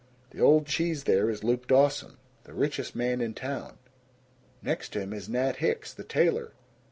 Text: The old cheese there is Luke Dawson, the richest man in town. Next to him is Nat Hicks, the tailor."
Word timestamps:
The 0.31 0.41
old 0.41 0.65
cheese 0.65 1.03
there 1.03 1.29
is 1.29 1.43
Luke 1.43 1.67
Dawson, 1.67 2.17
the 2.45 2.55
richest 2.55 2.95
man 2.95 3.21
in 3.21 3.35
town. 3.35 3.77
Next 4.63 4.89
to 4.93 4.99
him 4.99 5.13
is 5.13 5.29
Nat 5.29 5.57
Hicks, 5.57 5.93
the 5.93 6.03
tailor." 6.03 6.53